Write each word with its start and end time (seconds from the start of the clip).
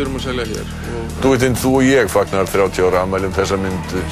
við 0.00 0.06
erum 0.06 0.16
að 0.16 0.22
selja 0.24 0.46
hér. 0.48 0.64
Og 0.96 1.20
Duettinn 1.20 1.52
Þú 1.60 1.70
og 1.76 1.84
ég 1.84 2.08
fagnar 2.08 2.48
30 2.48 2.88
ára 2.88 3.04
afmælum 3.04 3.36
þessa 3.36 3.60
myndir. 3.60 4.08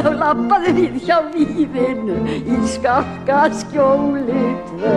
þá 0.00 0.08
lappaðu 0.22 0.72
við 0.78 0.96
hjá 1.04 1.18
víðinu 1.34 2.16
í 2.48 2.56
skakka 2.64 3.50
skjóli 3.60 4.46
tvö. 4.70 4.96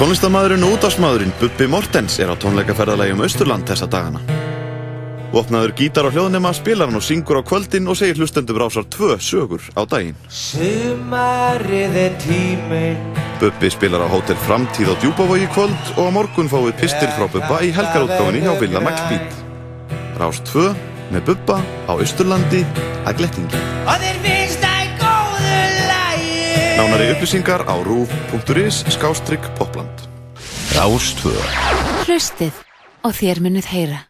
Tónlistamæðurinn 0.00 0.64
og 0.64 0.76
útásmaðurinn 0.78 1.34
Bubbi 1.40 1.66
Mortens 1.68 2.14
er 2.20 2.32
á 2.32 2.36
tónleikaferðalagi 2.40 3.16
um 3.16 3.24
Austurland 3.24 3.68
þessa 3.68 3.88
dagana. 3.88 4.49
Vopnaður 5.30 5.70
gítar 5.78 6.08
á 6.08 6.10
hljóðnema 6.10 6.50
spilar 6.50 6.90
hann 6.90 6.98
og 6.98 7.04
syngur 7.06 7.38
á 7.38 7.42
kvöldin 7.46 7.86
og 7.86 7.94
segir 7.94 8.18
hlustendum 8.18 8.58
rásar 8.58 8.82
tvö 8.90 9.14
sögur 9.22 9.62
á 9.78 9.86
daginn. 9.86 10.18
Er 11.70 12.96
Bubbi 13.38 13.70
spilar 13.70 14.02
á 14.02 14.08
Hótel 14.10 14.34
Framtíð 14.42 14.90
á 14.90 14.94
Djúbavogi 14.98 15.46
kvöld 15.54 15.94
og 15.94 16.02
á 16.02 16.10
morgun 16.10 16.50
fáið 16.50 16.74
pistil 16.82 17.08
frá 17.14 17.30
Bubba 17.30 17.62
í 17.62 17.70
helgarútgáfinni 17.70 18.42
hjá 18.42 18.58
Villa 18.58 18.82
Maglbít. 18.82 19.30
Rás 20.18 20.42
2 20.50 20.74
með 21.14 21.22
Bubba 21.30 21.62
á 21.86 21.92
Austurlandi 21.94 22.66
að 23.06 23.22
Glettingi. 23.22 23.62
Nánari 26.74 27.06
upplýsingar 27.14 27.62
á 27.70 27.74
rúf.is 27.86 28.82
skástrygg 28.90 29.46
popland. 29.54 29.94
Rástvö 30.74 31.38
Hlustið 32.02 32.54
og 33.06 33.14
þér 33.14 33.46
munuð 33.46 33.70
heyra. 33.70 34.09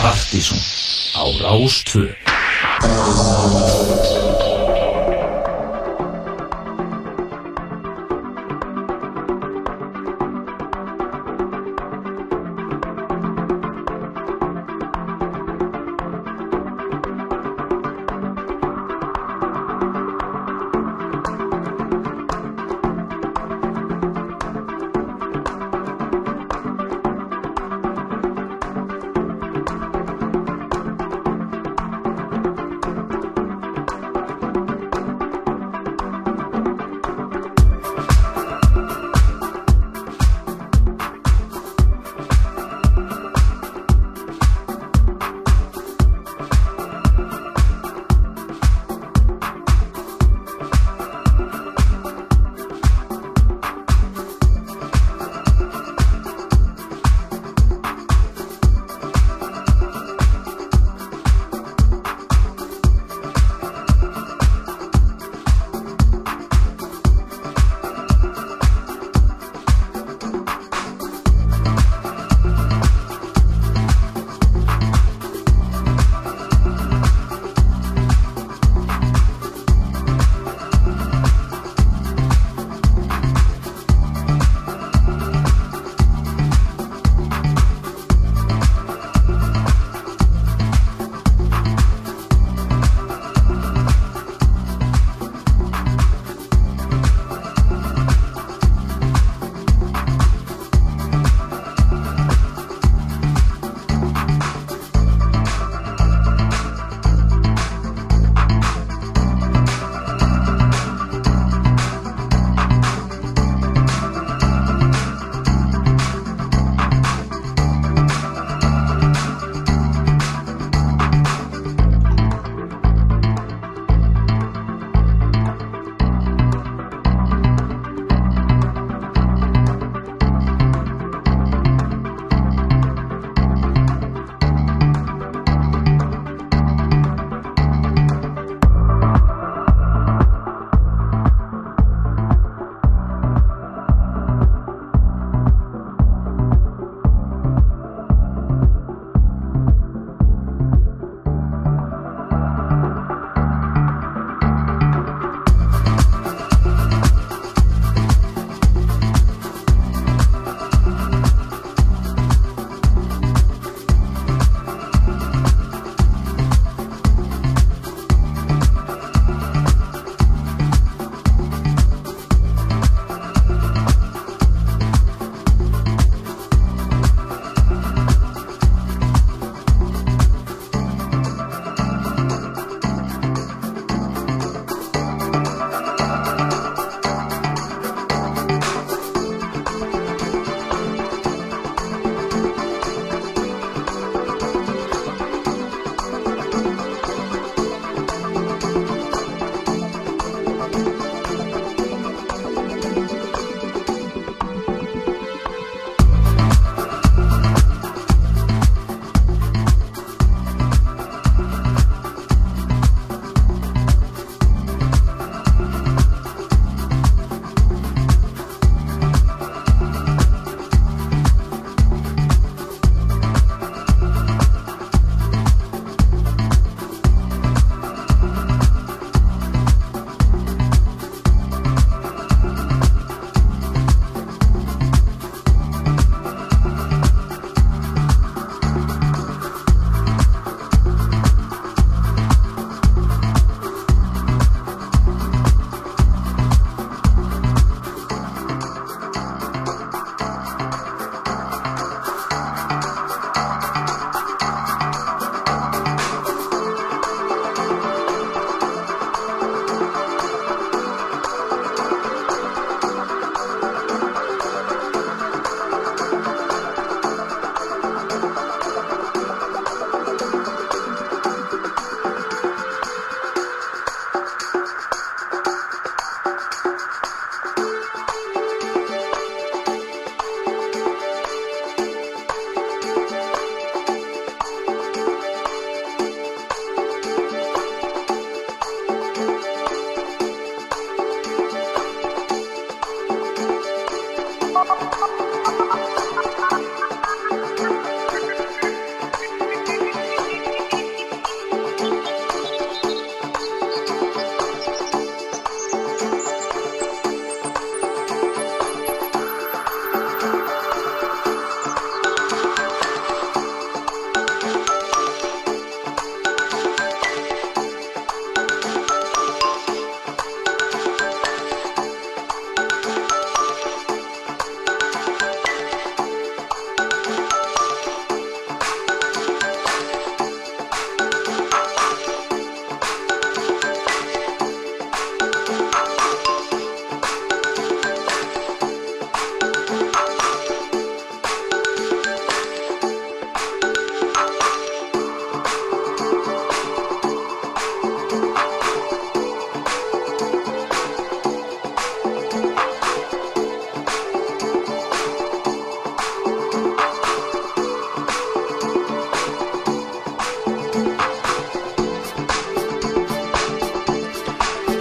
Partíson 0.00 0.56
á 1.12 1.22
Rástvö 1.44 2.08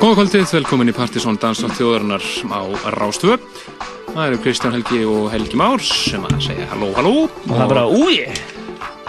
Góða 0.10 0.24
kvöldið, 0.24 0.52
velkomin 0.56 0.90
í 0.90 0.94
Partisón 0.98 1.36
Danstátt 1.38 1.76
þjóðarinnar 1.78 2.24
á 2.50 2.66
Rástvö. 2.96 3.36
Það 4.08 4.24
eru 4.24 4.40
Kristján 4.42 4.74
Helgi 4.74 5.04
og 5.06 5.28
Helgi 5.30 5.60
Már 5.62 5.84
sem 5.86 6.24
að 6.26 6.40
segja 6.48 6.66
halló, 6.72 6.88
halló. 6.96 7.12
Og 7.28 7.52
það 7.52 7.62
er 7.62 7.70
bara 7.70 7.84
úi. 7.94 8.16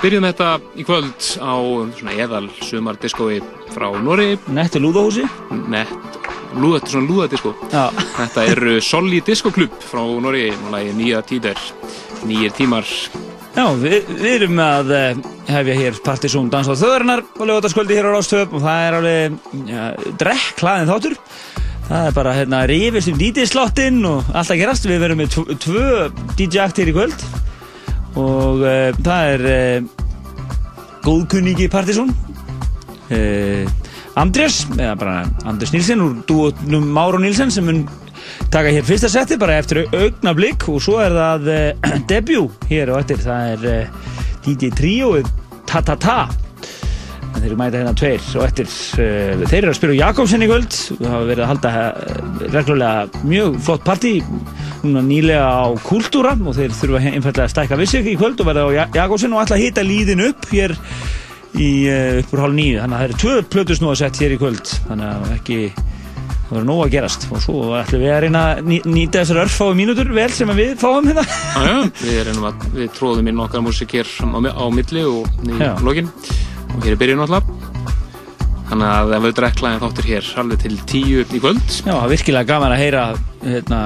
Byrjum 0.03 0.27
þetta 0.29 0.51
í 0.77 0.85
kvöld 0.85 1.31
á 1.41 1.57
svona 1.97 2.19
eðal 2.21 2.43
sumardiskói 2.69 3.41
frá 3.73 3.89
Nóri. 3.97 4.35
Nettu 4.53 4.85
lúðahúsi. 4.85 5.25
Nett, 5.73 6.21
lúða, 6.61 6.83
er 6.83 6.93
svona 6.93 7.09
lúðadiskó. 7.09 7.55
Já. 7.73 7.87
Þetta 8.19 8.47
er 8.53 8.65
Solli 8.85 9.25
Diskoklubb 9.25 9.81
frá 9.81 10.05
Nóri, 10.05 10.51
núlega 10.67 10.99
nýja 11.01 11.25
tíðar, 11.25 11.65
nýjir 12.29 12.53
tímar. 12.61 12.85
Já, 13.57 13.71
við, 13.73 14.03
við 14.21 14.33
erum 14.35 14.67
að 14.69 14.99
uh, 14.99 15.29
hefja 15.55 15.75
hér 15.79 15.99
Partisón 16.05 16.51
Danstátt 16.53 16.81
þjóðarinnar 16.81 17.23
og 17.37 17.49
lögutaskvöldi 17.49 17.97
hér 17.97 18.09
á 18.09 18.13
Rástöf 18.15 18.53
og 18.55 18.63
það 18.65 18.85
er 18.87 18.97
alveg 18.99 19.37
ja, 19.71 19.85
drekklaðin 20.21 20.91
þáttur. 20.91 21.15
Það 21.91 22.07
er 22.07 22.15
bara 22.15 22.35
hérna 22.37 22.61
rifist 22.71 23.11
um 23.11 23.19
DJ-slottinn 23.19 24.05
og 24.07 24.29
allt 24.31 24.53
að 24.55 24.61
gerast. 24.61 24.87
Við 24.87 25.01
verum 25.03 25.19
með 25.19 25.33
tv 25.35 25.57
tvö 25.65 25.87
DJ-akt 26.39 26.79
hér 26.79 26.93
í 26.93 26.95
kvöld 26.95 27.25
og 28.19 28.63
uh, 28.65 28.91
það 29.07 29.33
er 29.33 29.45
uh, 29.51 30.07
góðkunningi 31.07 31.69
Partisón 31.71 32.11
uh, 32.11 33.65
Andrés, 34.19 34.65
eða 34.75 34.95
bara 34.99 35.17
Andrés 35.47 35.75
Nílsen 35.75 36.03
úr 36.03 36.17
dúotnum 36.29 36.89
Máru 36.95 37.21
Nílsen 37.23 37.53
sem 37.55 37.67
mun 37.67 37.85
taka 38.51 38.73
hér 38.75 38.87
fyrsta 38.87 39.11
seti 39.11 39.39
bara 39.41 39.61
eftir 39.63 39.85
augna 39.95 40.35
blikk 40.35 40.67
og 40.71 40.83
svo 40.83 40.99
er 41.03 41.15
það 41.15 41.53
debut 42.11 42.71
hér 42.71 42.91
og 42.95 43.05
eftir 43.05 43.23
það 43.23 43.55
er 43.55 43.87
DJ 44.45 44.73
Trio 44.75 45.15
Ta 45.71 45.83
Ta 45.87 45.97
Ta 45.97 46.21
en 47.31 47.45
þeir 47.45 47.53
mæta 47.57 47.79
hérna 47.79 47.93
tveir 47.95 48.25
og 48.37 48.43
eftir 48.43 48.67
uh, 48.67 49.43
þeir 49.47 49.61
eru 49.61 49.71
að 49.71 49.77
spila 49.79 49.95
Jakobsen 49.95 50.43
í 50.43 50.49
kvöld. 50.51 50.75
Og 50.97 51.05
hafa 51.07 51.29
verið 51.29 51.45
að 51.45 51.51
halda 51.53 51.71
uh, 51.71 52.41
reglulega 52.51 53.23
mjög 53.31 53.59
flott 53.69 53.85
partí 53.87 54.13
núna 54.83 55.05
nýlega 55.07 55.47
á 55.47 55.67
Kultúra 55.87 56.33
og 56.35 56.57
þeir 56.59 56.75
þurfa 56.75 57.03
einfallega 57.13 57.47
að 57.47 57.53
stækka 57.55 57.79
við 57.79 57.93
sig 57.93 58.11
í 58.11 58.17
kvöld 58.19 58.43
og 58.43 58.51
verða 58.51 58.67
á 58.67 58.71
Ja- 58.81 58.89
Jakobsen 58.99 59.37
og 59.37 59.45
ætla 59.45 59.61
að 59.61 59.65
hita 59.69 59.87
líðin 59.87 60.25
upp 60.27 60.51
hér 60.51 60.75
í 61.55 61.71
uh, 61.87 62.19
uppur 62.25 62.43
hálf 62.45 62.57
nýju 62.59 62.83
þannig 62.83 62.97
að 62.97 63.01
það 63.01 63.07
eru 63.07 63.21
tvö 63.23 63.37
plötus 63.55 63.81
nú 63.85 63.93
að 63.95 64.01
setja 64.03 64.27
hér 64.27 64.35
í 64.35 64.41
kvöld. 64.43 64.75
Þannig 64.91 65.15
að 65.15 65.33
ekki 65.39 65.61
það 66.51 66.57
verður 66.59 66.69
nóg 66.69 66.81
að 66.85 66.93
gerast 66.97 67.27
og 67.31 67.43
svo 67.45 67.61
ætlum 67.79 68.03
við 68.03 68.13
að 68.17 68.21
reyna 68.27 68.43
að 68.57 68.63
ný- 68.67 68.83
nýta 68.91 69.23
þessar 69.23 69.43
örfáu 69.47 69.71
mínútur 69.79 70.11
vel 70.17 70.29
sem 70.35 70.51
við 70.59 70.75
fáum 70.83 71.07
hérna 71.07 71.23
já, 71.25 71.77
við 72.03 72.17
að, 72.51 72.69
við 72.75 72.93
tróðum 72.99 73.31
inn 73.31 73.43
okkar 73.47 73.63
músik 73.65 73.95
hér 73.95 74.11
á, 74.19 74.27
mi- 74.43 74.51
á 74.53 74.65
milli 74.75 75.07
og 75.07 75.31
í 75.47 75.87
lokin 75.87 76.11
og 76.11 76.83
hér 76.85 76.95
er 76.97 77.01
byrjun 77.01 77.23
alltaf. 77.27 77.47
Þannig 78.71 78.87
að 78.87 79.09
það 79.11 79.23
verður 79.25 79.33
drekklaðin 79.41 79.81
þáttur 79.83 80.07
hér 80.07 80.27
alveg 80.39 80.61
til 80.63 80.77
tíu 80.87 81.23
í 81.27 81.39
kvöld. 81.43 81.73
Já, 81.83 81.91
það 81.91 82.13
virkilega 82.13 82.47
gaman 82.53 82.71
að 82.77 82.83
heyra 82.85 83.01
hérna, 83.43 83.81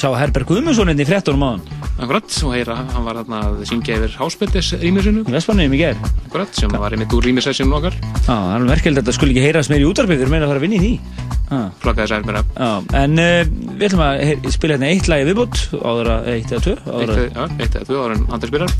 sá 0.00 0.06
Herberg 0.16 0.48
Guðmundsson 0.48 0.88
hérna 0.88 1.04
í 1.04 1.08
fréttunum 1.10 1.44
áðan 1.44 1.60
Akkurat, 2.00 2.38
og 2.48 2.54
heyra, 2.56 2.78
hann 2.94 3.04
var 3.04 3.18
hérna 3.20 3.42
að 3.50 3.60
syngja 3.68 3.98
yfir 3.98 4.16
Háspettis 4.16 4.70
rýmisinu. 4.80 5.26
Vestmanniðum 5.28 5.76
í 5.76 5.80
ger 5.82 6.00
Akkurat, 6.24 6.56
sem 6.56 6.72
var 6.72 6.96
einmitt 6.96 7.12
úr 7.14 7.28
rýmisessjónu 7.28 7.76
okkar. 7.76 7.98
Já, 8.00 8.32
það 8.32 8.54
er 8.56 8.64
merkilegt 8.70 8.96
að 8.96 9.02
þetta 9.04 9.16
skulle 9.18 9.36
ekki 9.36 9.44
heyrast 9.44 9.74
meir 9.74 9.84
í 9.84 9.90
erum 10.24 10.34
meira 10.38 10.48
að 10.48 10.54
fara 10.54 10.62
að 10.62 10.66
vinna 10.70 10.80
í 10.80 10.82
því 10.86 11.23
Já, 11.54 11.64
Flaggaði 11.82 12.10
sér 12.10 12.26
mér 12.28 12.38
Já, 12.42 12.70
en 13.00 13.22
uh, 13.22 13.52
við 13.74 13.86
ætlum 13.88 14.04
að 14.06 14.48
spila 14.54 14.76
hérna 14.76 14.90
eitt 14.90 15.10
lagi 15.10 15.28
viðbútt 15.28 15.60
áður 15.80 16.10
að 16.14 16.30
eitt 16.34 16.52
eða 16.54 16.64
tvö 16.66 16.76
áður 16.88 17.14
eitt, 17.14 17.38
já, 17.38 17.44
eitt 17.58 17.78
eða 17.78 17.88
tvö 17.90 18.00
ára 18.04 18.18
en 18.18 18.24
Andri 18.34 18.50
spilar. 18.50 18.76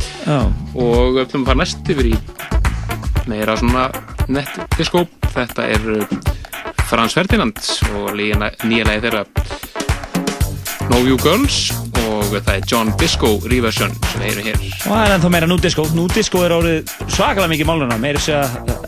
Og 0.75 1.15
við 1.15 1.23
ætlum 1.25 1.45
að 1.45 1.51
fara 1.53 1.61
næst 1.63 1.93
yfir 1.95 2.11
í 2.11 2.15
meira 3.31 3.57
svona 3.61 3.87
nett 4.29 4.59
diskó. 4.79 5.05
Þetta 5.35 5.69
er 5.75 5.87
uh, 5.99 6.19
Frans 6.91 7.17
Ferdinand 7.17 7.63
og 7.97 8.11
lína, 8.19 8.51
nýja 8.69 8.89
lagi 8.91 9.07
þeirra 9.07 9.25
Know 10.91 11.07
You 11.09 11.17
Girls 11.23 11.71
og 12.05 12.35
það 12.35 12.51
er 12.55 12.67
John 12.69 12.91
Disco 13.01 13.31
reversion 13.49 13.95
sem 14.11 14.21
við 14.21 14.27
heyrum 14.29 14.49
hér. 14.51 14.59
og 14.61 14.91
það 14.91 15.05
er 15.07 15.15
ennþá 15.17 15.31
meira 15.33 15.49
núdiskó 15.49 15.87
Núdiskó 15.97 16.43
er 16.45 16.55
orðið 16.59 16.93
svakalega 17.09 17.51
mikið 17.55 17.71
máluna 17.71 17.97
meira 18.03 18.21
þess 18.21 18.35
að 18.37 18.84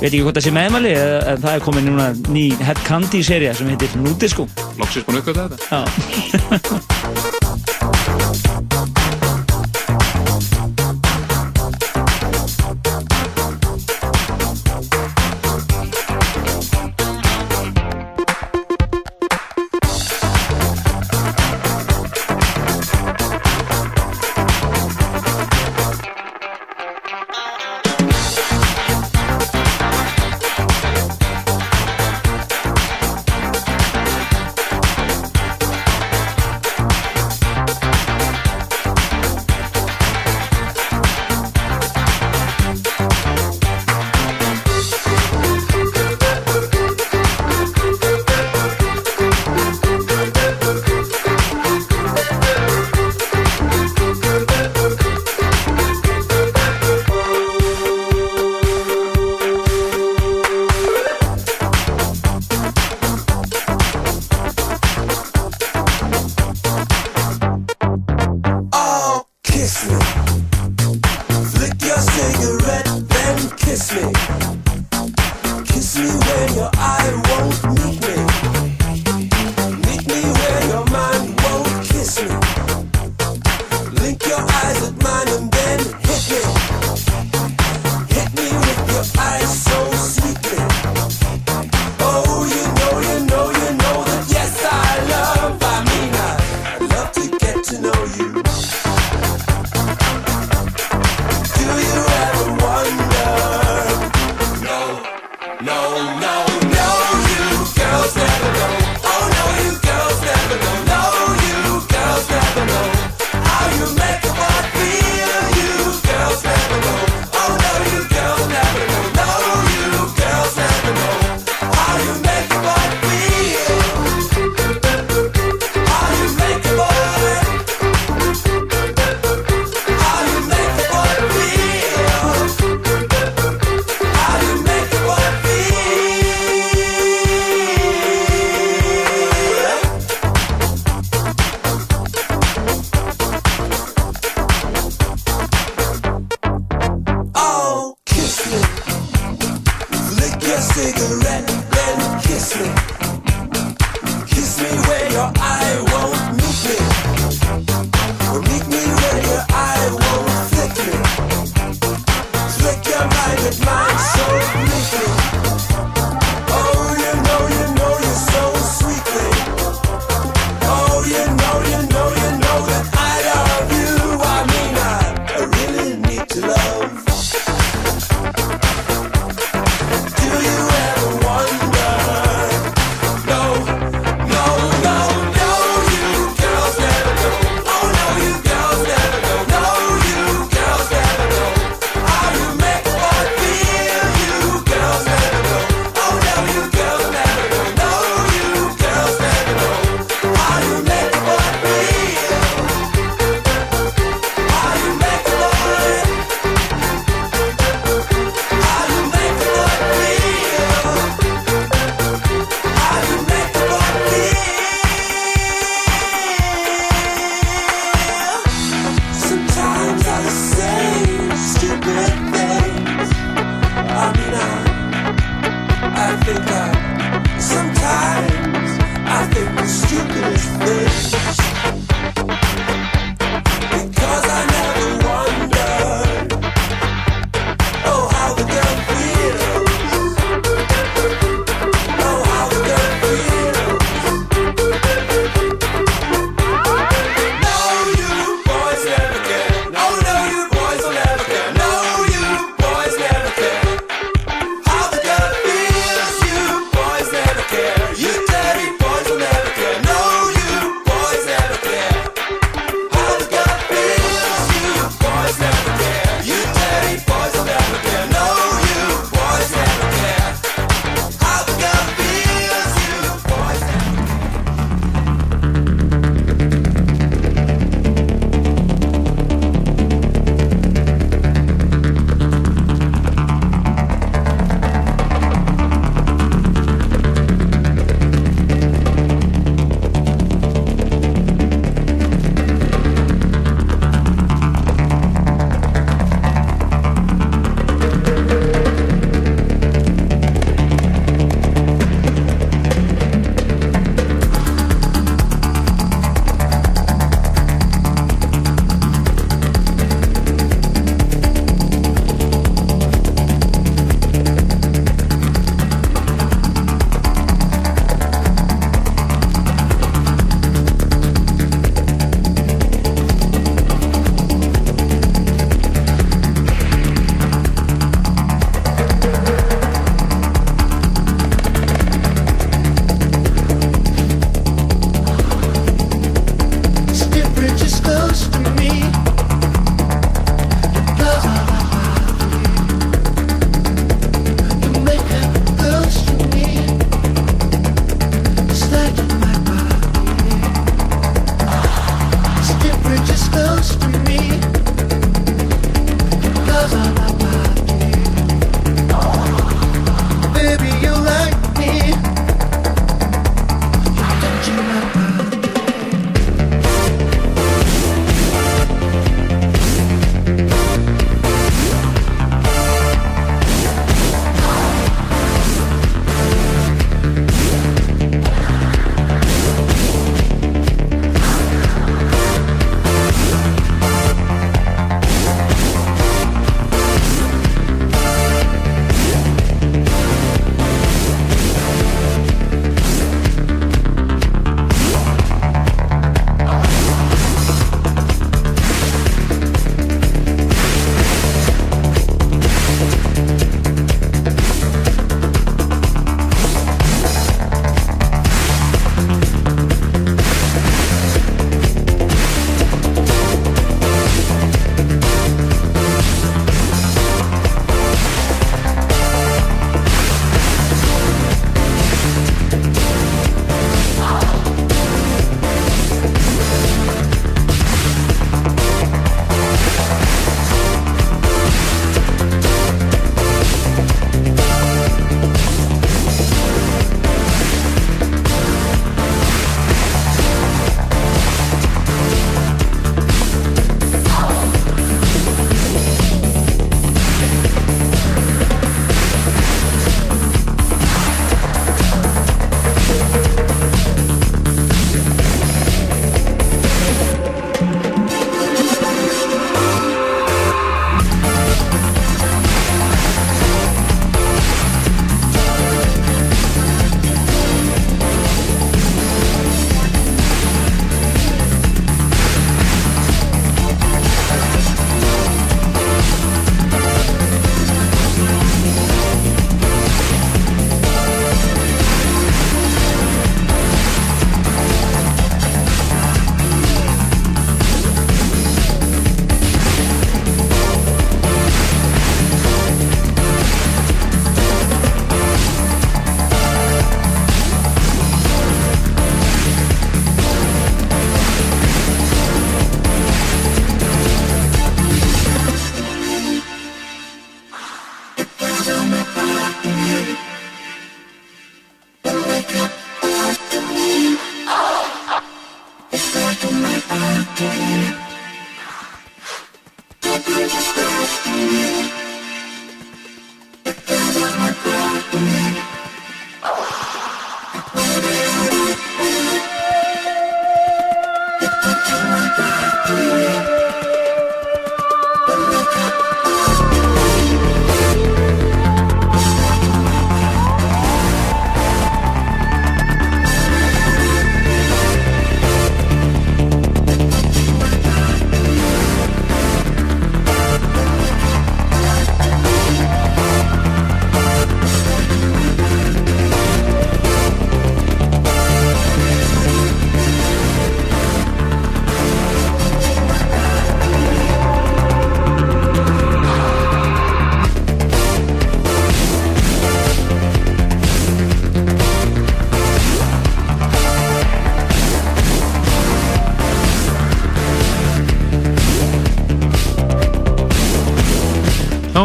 veit 0.00 0.08
ekki 0.10 0.22
hvort 0.24 0.38
það 0.38 0.46
sé 0.46 0.54
meðmæli 0.56 0.94
en 0.96 1.42
það 1.44 1.52
er 1.52 1.66
komin 1.66 1.90
núna 1.90 2.08
ný 2.32 2.46
Head 2.64 2.80
Candy 2.88 3.20
seria 3.26 3.52
sem 3.56 3.68
heitir 3.72 3.92
Núdiskó 4.00 4.48
Loksins 4.80 5.06
búin 5.08 5.20
að 5.20 5.24
uppgöta 5.24 5.50
þetta. 5.52 7.36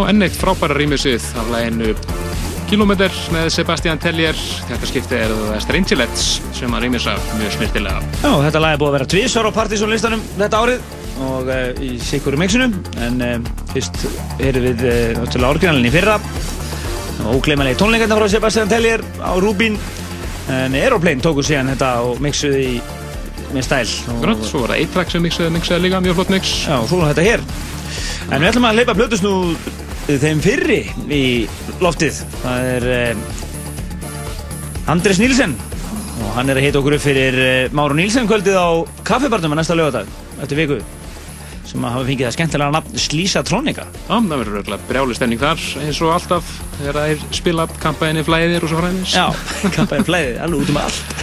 enn 0.10 0.26
eitt 0.26 0.38
frábæra 0.38 0.78
rýmisið 0.78 1.26
af 1.40 1.52
læginu 1.54 1.94
Kilometer 2.66 3.14
með 3.30 3.52
Sebastian 3.54 4.00
Tellier. 4.02 4.38
Þetta 4.66 4.90
skipti 4.90 5.18
er 5.20 5.34
það 5.34 5.60
Strangelets 5.64 6.24
sem 6.58 6.74
að 6.74 6.88
rýmisa 6.88 7.14
mjög 7.38 7.58
snirtilega. 7.60 8.02
Já, 8.24 8.32
þetta 8.48 8.62
lag 8.64 8.74
er 8.74 8.82
búið 8.82 8.90
að 8.90 8.96
vera 8.98 9.10
tvísvar 9.14 9.50
á 9.50 9.58
partysónlistanum 9.60 10.24
þetta 10.34 10.62
árið 10.64 10.88
og 11.26 11.52
uh, 11.52 11.84
í 11.86 11.92
sikuru 12.04 12.40
mixinu 12.42 12.72
en 13.06 13.22
uh, 13.24 13.36
fyrst 13.72 14.02
erum 14.44 14.66
við 14.66 14.84
uh, 14.90 15.22
til 15.32 15.46
árgjörnalinn 15.46 15.88
í 15.88 15.94
fyrra 15.94 16.18
og 16.18 17.38
ógleymanlega 17.38 17.80
tónleikarna 17.80 18.18
frá 18.20 18.28
Sebastian 18.34 18.72
Tellier 18.72 19.06
á 19.24 19.32
Rubin 19.40 19.78
en 20.52 20.76
Aeroplane 20.76 21.24
tóku 21.24 21.46
síðan 21.46 21.72
þetta 21.74 21.94
og 22.06 22.20
mixuði 22.24 22.66
í 22.74 22.76
með 23.56 23.68
stæl 23.70 24.20
Grönt, 24.20 24.44
svo 24.44 24.66
var 24.66 24.74
það 24.74 24.82
eitt 24.82 24.94
track 24.96 25.14
sem 25.14 25.24
mixaði, 25.24 25.54
mixaði 25.56 25.86
líka, 25.86 26.02
mjög 26.04 26.20
flott 26.20 26.34
mix. 26.34 26.52
Já, 26.66 26.76
og 26.82 26.90
svo 26.90 27.00
var 27.02 27.14
þetta 27.14 27.30
hér 27.30 27.46
en 28.26 28.42
við 28.42 28.50
ætlum 28.50 28.68
að 28.68 28.80
hleypa 28.80 28.96
blötus 28.98 29.24
nú 29.24 29.34
þeim 30.06 30.42
fyrri 30.44 30.82
í 31.10 31.24
loftið 31.82 32.20
það 32.44 32.68
er 32.76 32.84
uh, 32.94 33.40
Andres 34.94 35.18
Nílsen 35.18 35.56
og 36.22 36.36
hann 36.36 36.52
er 36.52 36.60
að 36.60 36.68
hita 36.68 36.78
okkur 36.78 36.98
upp 37.00 37.04
fyrir 37.08 37.38
uh, 37.42 37.74
Máru 37.74 37.98
Nílsen 37.98 38.30
kvöldið 38.30 38.60
á 38.60 38.70
kaffibarnum 39.08 39.56
að 39.56 39.64
næsta 39.64 39.78
lögadag 39.78 40.12
eftir 40.44 40.60
viku 40.62 40.78
sem 41.66 41.82
að 41.82 41.96
hafa 41.96 42.06
fengið 42.06 42.28
það 42.28 42.36
skemmtilega 42.36 42.76
nafn 42.76 43.02
Slísatrónika 43.02 43.88
Já, 43.90 44.12
það 44.14 44.36
verður 44.36 44.60
auðvitað 44.60 44.84
brjáli 44.92 45.18
stemning 45.18 45.42
þar 45.42 45.64
eins 45.82 46.02
og 46.06 46.12
alltaf 46.14 46.52
þegar 46.76 47.00
það 47.00 47.14
er 47.16 47.24
spila 47.40 47.66
kampaðinni 47.82 48.26
flæðir 48.28 48.68
og 48.68 48.72
svo 48.72 48.84
fræðis. 48.84 49.16
Já, 49.16 49.26
kampaðinni 49.80 50.10
flæðir, 50.12 50.38
alveg 50.46 50.62
út 50.62 50.74
um 50.76 50.80
allt 50.84 51.16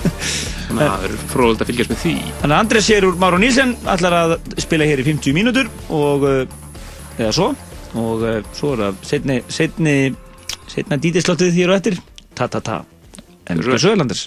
Þannig 0.64 0.82
að 0.82 0.90
það 0.90 1.04
verður 1.04 1.22
fróðilegt 1.30 1.62
að 1.62 1.68
fylgjast 1.70 1.92
með 1.92 1.98
því. 2.00 2.14
Þannig 2.40 2.54
að 2.56 2.62
Andres 2.64 2.86
sér 2.88 3.04
úr 3.06 3.18
Máru 3.20 3.38
Nílsen 3.38 3.76
ætlar 3.94 4.16
að 4.18 4.34
spila 4.64 4.88
hér 4.88 5.02
í 5.04 5.06
50 5.06 5.36
mínútur 5.36 5.70
og 5.94 6.26
uh, 6.26 6.40
eða 7.20 7.30
svo 7.36 7.52
og 7.94 8.24
uh, 8.24 8.40
svo 8.54 8.74
er 8.74 8.84
það 8.84 9.02
setni 9.10 9.40
setni, 9.48 9.96
setna 10.70 10.98
dítisláttuð 11.00 11.54
þér 11.58 11.74
og 11.74 11.80
eftir. 11.80 12.00
Ta 12.34 12.48
ta 12.50 12.60
ta. 12.64 12.80
En 13.50 13.60
hvað 13.62 14.24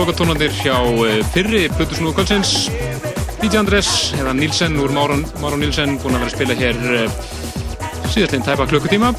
lokatónandir 0.00 0.52
hjá 0.62 0.76
eh, 1.06 1.20
fyrri 1.34 1.66
Plutusnúðu 1.76 2.14
kvöldsins. 2.16 2.70
DJ 3.40 3.60
Andrés, 3.60 3.90
eða 4.16 4.32
Nílsen 4.36 4.78
úr 4.80 4.92
Máron, 4.96 5.22
Máron 5.42 5.60
Nílsen, 5.60 5.98
búinn 6.00 6.16
að 6.16 6.24
vera 6.24 6.30
að 6.30 6.36
spila 6.36 6.56
hér 6.58 6.76
uh, 6.92 7.08
síðastlegin 8.12 8.46
tæpa 8.46 8.66
klukkutíma. 8.68 9.12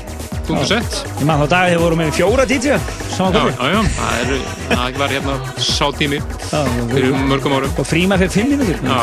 Búinn 0.47 0.65
sett. 0.69 1.01
Ég 1.19 1.25
maður 1.29 1.45
þá 1.45 1.53
dagið 1.55 1.83
voru 1.83 1.99
með 1.99 2.13
fjóra 2.17 2.45
DJ 2.49 2.67
Já, 2.71 3.25
já, 3.29 3.65
já, 3.69 3.81
það 3.97 4.13
er, 4.17 4.29
það 4.71 4.97
var 4.97 5.13
hérna 5.13 5.33
sá 5.61 5.85
tími 5.97 6.19
fyrir 6.49 7.13
mörgum 7.29 7.57
árum. 7.59 7.75
Og 7.77 7.85
fríma 7.85 8.17
fyrir 8.21 8.33
fimm 8.33 8.49
mínútur. 8.55 8.77
Já, 8.81 9.01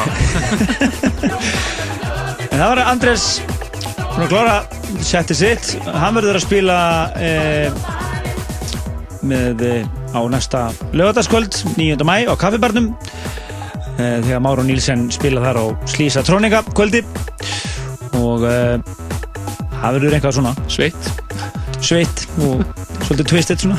En 2.48 2.58
það 2.58 2.70
var 2.72 2.80
Andrés 2.88 3.24
Hún 4.18 4.24
að 4.24 4.32
klára 4.32 4.54
setti 5.06 5.34
sitt. 5.38 5.68
Hann 5.86 6.16
verður 6.16 6.40
að 6.40 6.42
spila 6.42 6.78
eh, 7.22 7.68
með 9.22 9.62
eh, 9.62 9.97
á 10.14 10.20
næsta 10.30 10.68
lögataskvöld 10.92 11.62
9. 11.76 12.04
mæ 12.04 12.28
á 12.28 12.34
kaffibarnum 12.38 12.94
eh, 13.98 14.18
þegar 14.24 14.42
Máru 14.44 14.64
Nílsen 14.66 15.08
spila 15.12 15.42
þar 15.44 15.60
á 15.60 15.64
Slísa 15.88 16.24
Trónika 16.26 16.62
kvöldi. 16.72 17.04
Og 18.18 18.44
eh, 18.48 18.78
það 19.78 19.98
verður 19.98 20.18
eitthvað 20.18 20.36
svona. 20.38 20.54
Sveitt. 20.70 21.12
Sveitt 21.78 22.24
og 22.42 22.64
svolítið 23.06 23.30
twisted 23.30 23.62
svona. 23.62 23.78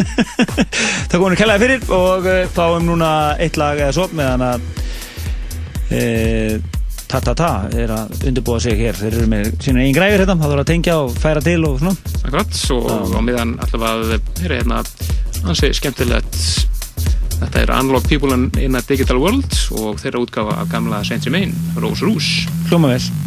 Það 1.10 1.16
komum 1.16 1.32
við 1.34 1.40
kellaði 1.42 1.62
fyrir 1.64 1.94
og 1.94 2.26
uh, 2.28 2.42
fáum 2.54 2.86
núna 2.88 3.10
eitt 3.42 3.58
lag 3.60 3.80
eða 3.80 3.94
svo 3.94 4.06
meðan 4.16 4.44
að 4.46 4.68
e, 5.92 6.02
Ta 7.10 7.18
Ta 7.18 7.34
Ta 7.34 7.50
er 7.74 7.90
að 7.90 8.26
undirbúa 8.30 8.60
sig 8.62 8.78
hér. 8.78 8.94
Þeir 8.94 9.16
eru 9.16 9.28
með 9.30 9.48
sína 9.64 9.82
einn 9.82 9.94
græfir 9.96 10.22
hérna 10.22 10.36
það 10.38 10.52
þarf 10.52 10.62
að 10.62 10.68
tengja 10.68 10.98
og 11.02 11.16
færa 11.18 11.42
til 11.42 11.58
og 11.66 11.80
svona. 11.80 12.12
Akkurat 12.20 12.60
og 12.76 13.16
á 13.18 13.20
miðan 13.26 13.56
allavega 13.66 14.20
að 14.20 14.44
er 14.46 14.54
hérna 14.60 14.78
ansi 15.46 15.72
skemmtilegt. 15.76 16.36
Þetta 17.40 17.62
er 17.62 17.72
Unlock 17.78 18.08
People 18.08 18.36
in, 18.36 18.76
a 18.76 18.82
Digital 18.84 19.20
World 19.22 19.56
og 19.80 20.00
þeirra 20.02 20.20
útgáfa 20.26 20.60
af 20.60 20.70
gamla 20.72 21.02
Saint 21.06 21.24
Germain, 21.24 21.56
Rose 21.80 22.04
Rouge. 22.04 22.46
Hljóma 22.68 22.94
vel 22.94 23.19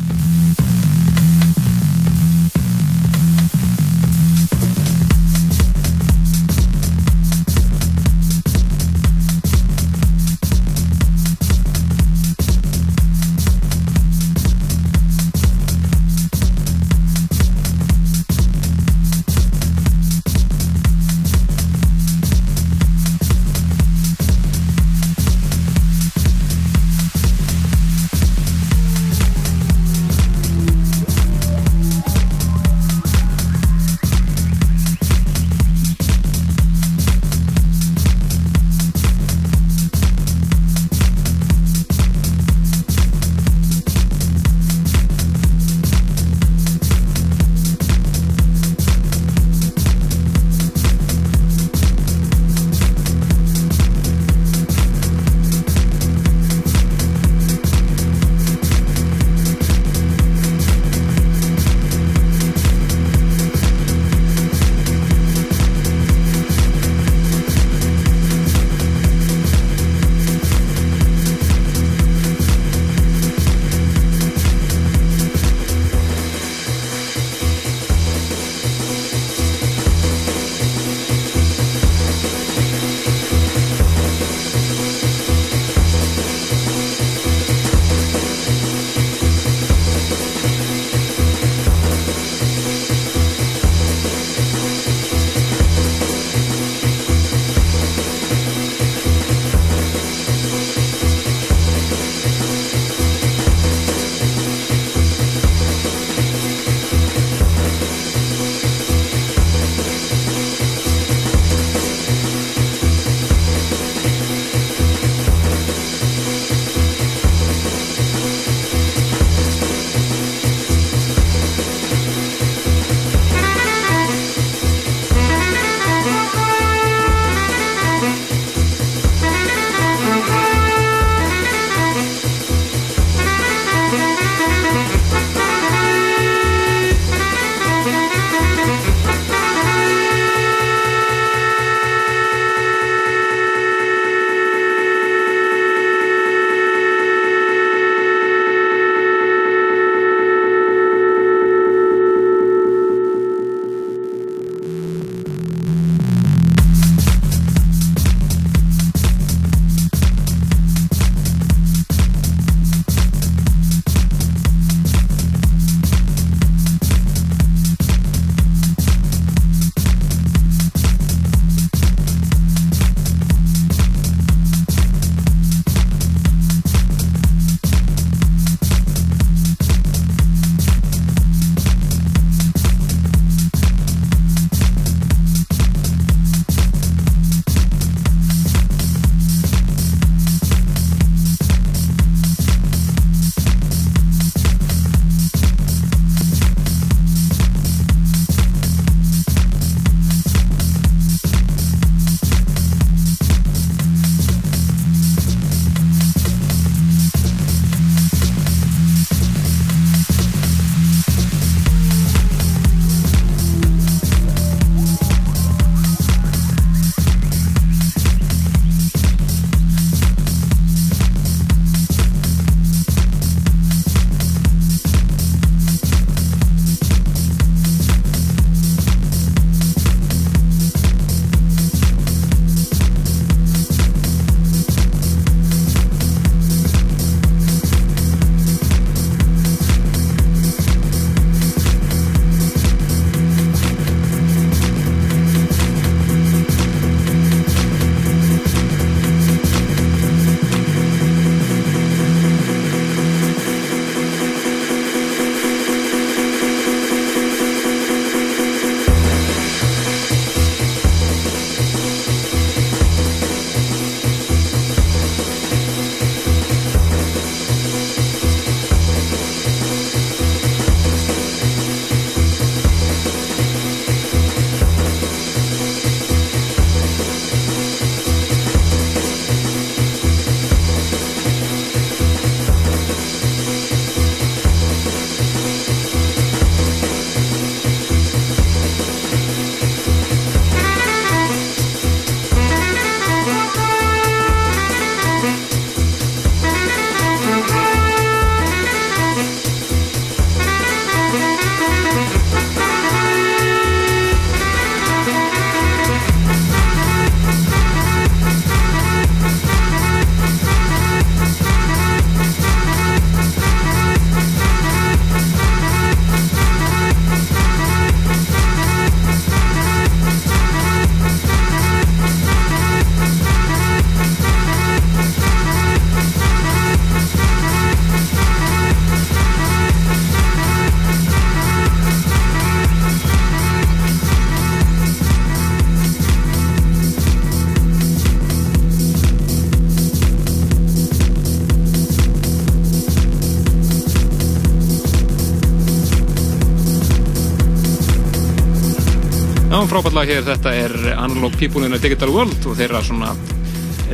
frábært 349.74 349.96
lag 349.96 350.10
hér, 350.12 350.26
þetta 350.28 350.52
er 350.54 350.74
Analog 351.02 351.34
People 351.40 351.66
in 351.66 351.74
a 351.74 351.80
Digital 351.82 352.12
World 352.14 352.44
og 352.46 352.58
þeirra 352.60 352.84
svona 352.86 353.14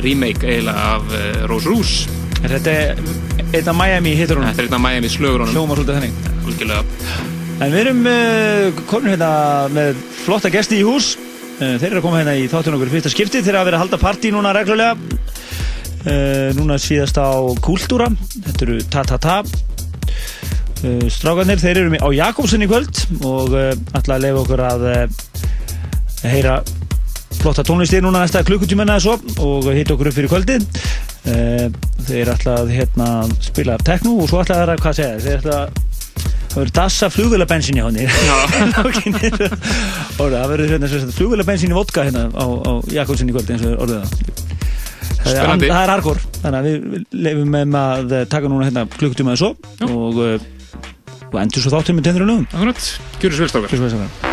remake 0.04 0.44
eiginlega 0.44 0.82
af 0.96 1.06
uh, 1.08 1.38
Rose 1.48 1.70
Roos. 1.70 1.92
Er 2.44 2.52
þetta 2.52 2.74
einn 3.46 3.70
af 3.70 3.76
Miami 3.78 4.12
hittur 4.18 4.42
Þetta 4.42 4.60
er 4.60 4.68
einn 4.68 4.76
af 4.76 4.82
Miami 4.84 5.08
slögur 5.08 5.44
honum. 5.46 5.54
Hljóma 5.54 5.78
svolítið 5.78 5.96
þannig. 5.96 6.18
Algjörlega. 6.50 6.82
En 7.64 7.72
við 7.72 7.80
erum 7.80 8.02
uh, 8.10 8.82
komin 8.90 9.14
hérna 9.14 9.30
með 9.72 10.02
flotta 10.18 10.52
gesti 10.52 10.82
í 10.82 10.84
hús. 10.84 11.14
Uh, 11.62 11.78
þeir 11.80 11.88
eru 11.94 12.02
að 12.02 12.06
koma 12.10 12.20
hérna 12.20 12.36
í 12.36 12.44
þáttun 12.52 12.76
okkur 12.76 12.92
fyrsta 12.98 13.12
skipti. 13.14 13.40
Þeir 13.40 13.54
eru 13.54 13.62
að 13.62 13.70
vera 13.70 13.80
að 13.80 13.84
halda 13.86 14.00
partí 14.04 14.34
núna 14.34 14.52
reglulega. 14.56 14.98
Uh, 16.04 16.50
núna 16.60 16.76
síðast 16.76 17.16
á 17.16 17.40
Kultúra. 17.64 18.10
Þetta 18.36 18.66
eru 18.68 18.76
Ta 18.92 19.06
Ta 19.08 19.16
Ta. 19.16 19.40
Uh, 20.84 21.08
strákarnir, 21.08 21.60
þeir 21.62 21.86
eru 21.86 22.04
á 22.04 22.08
Jakobsen 22.20 22.68
í 22.68 22.68
kvöld 22.68 23.06
og 23.24 23.56
uh, 23.56 23.72
ætla 23.96 24.20
að 24.20 24.28
leifa 24.28 24.44
okkur 24.44 24.64
að 24.68 24.86
uh, 26.20 26.30
heyra 26.30 26.54
flotta 27.40 27.62
tónlistir 27.64 28.02
núna 28.04 28.20
næsta 28.24 28.42
klukkutímanna 28.44 28.94
eða 28.98 29.04
svo 29.06 29.14
og 29.46 29.60
hitta 29.72 29.94
okkur 29.96 30.08
upp 30.10 30.16
fyrir 30.18 30.30
kvöldið. 30.32 30.60
Uh, 31.20 31.66
þeir 32.08 32.26
ætla 32.34 32.52
að 32.62 32.68
hérna, 32.74 33.06
spila 33.44 33.74
tekno 33.84 34.10
og 34.20 34.26
svo 34.30 34.38
ætla 34.42 34.54
þeir 34.60 34.70
að, 34.74 34.80
hvað 34.84 34.94
segja 34.98 35.12
þeir, 35.14 35.22
þeir 35.26 35.38
ætla 35.44 35.56
að 35.60 35.66
það 36.50 36.58
verður 36.58 36.74
dassa 36.74 37.06
flugvélabensin 37.14 37.78
í 37.78 37.82
honni 37.84 38.04
og 40.18 40.18
það 40.18 40.48
verður 40.50 40.70
hérna, 40.74 40.86
flugvélabensin 41.14 41.70
í 41.70 41.76
vodka 41.76 42.00
hérna 42.08 42.22
á, 42.34 42.42
á 42.42 42.82
Jakobsen 42.90 43.30
í 43.30 43.32
kvöld 43.36 43.50
eins 43.54 43.64
og 43.68 43.72
orðið 43.86 44.00
það. 44.00 44.10
Það 45.20 45.32
Spennandi. 45.36 45.68
það 45.68 45.82
er 45.82 45.92
hardcore, 45.92 46.20
þannig 46.40 46.58
að 46.58 46.66
við 46.66 46.76
við 46.94 47.02
leifum 47.28 47.50
með 47.54 47.66
að 47.82 48.06
taka 48.32 48.46
núna 48.50 48.66
hérna 48.70 48.82
klukkutíma 48.96 49.30
eða 49.36 49.42
svo 49.44 49.50
og, 49.90 50.14
uh, 50.24 50.38
og 51.30 51.36
endur 51.44 51.62
svo 51.66 51.74
þáttum 51.76 51.94
með 52.00 52.04
tendur 52.08 52.24
og 52.26 52.30
lögum 52.32 52.46
Akkurat, 52.50 52.80
gjörðu 53.20 53.36
svo 53.52 54.29